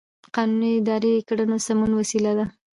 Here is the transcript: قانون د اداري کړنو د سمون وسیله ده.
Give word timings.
قانون 0.35 0.61
د 0.61 0.67
اداري 0.79 1.13
کړنو 1.27 1.55
د 1.59 1.63
سمون 1.65 1.91
وسیله 1.95 2.31
ده. 2.37 2.45